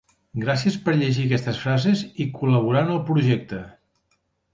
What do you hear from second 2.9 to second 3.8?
el projecte